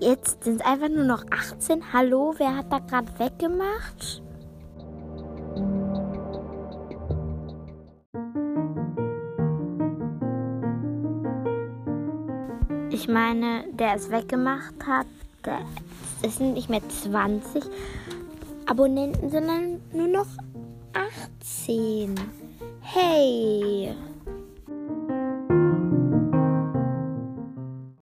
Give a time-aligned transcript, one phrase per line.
[0.00, 1.92] Jetzt sind es einfach nur noch 18.
[1.92, 4.22] Hallo, wer hat da gerade weggemacht?
[12.90, 15.06] Ich meine, der es weggemacht hat,
[16.22, 17.62] es sind nicht mehr 20
[18.66, 20.26] Abonnenten, sondern nur noch
[21.40, 22.14] 18.
[22.80, 23.94] Hey!